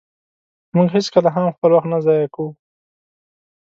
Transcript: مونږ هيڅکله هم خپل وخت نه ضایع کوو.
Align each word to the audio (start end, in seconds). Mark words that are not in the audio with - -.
مونږ 0.75 0.87
هيڅکله 0.95 1.29
هم 1.35 1.45
خپل 1.55 1.69
وخت 1.73 1.87
نه 1.93 1.97
ضایع 2.05 2.27
کوو. 2.35 2.49